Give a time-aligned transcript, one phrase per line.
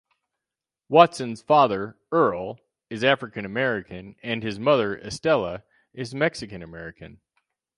[0.89, 2.59] Watson's father, Earl,
[2.89, 7.21] is African American and his mother, Estella, is Mexican American.